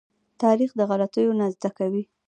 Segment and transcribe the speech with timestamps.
[0.41, 2.03] تاریخ د غلطيو نه زده کوي.